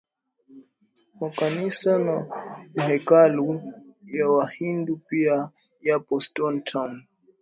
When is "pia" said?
5.07-5.51